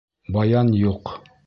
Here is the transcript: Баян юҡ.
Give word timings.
Баян 0.37 0.73
юҡ. 0.79 1.17